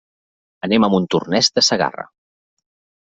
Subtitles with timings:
[0.67, 2.07] Anem a Montornès de Segarra.